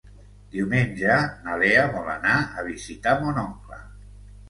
[0.55, 3.83] Diumenge na Lea vol anar a visitar mon oncle.